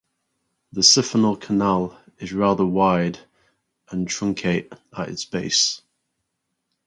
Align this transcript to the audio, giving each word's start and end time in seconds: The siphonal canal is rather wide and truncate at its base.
The 0.73 0.81
siphonal 0.81 1.39
canal 1.39 2.01
is 2.17 2.33
rather 2.33 2.65
wide 2.65 3.19
and 3.89 4.07
truncate 4.07 4.75
at 4.97 5.09
its 5.09 5.25
base. 5.25 5.83